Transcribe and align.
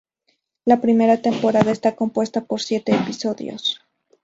La 0.65 0.81
primera 0.81 1.17
temporada 1.21 1.69
está 1.71 1.95
compuesta 1.95 2.41
por 2.45 2.59
siete 2.59 2.91
episodios. 2.91 3.79